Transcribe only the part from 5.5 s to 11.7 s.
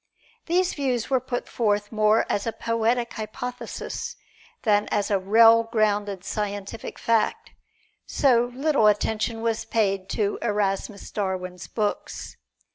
grounded scientific fact, so little attention was paid to Erasmus Darwin's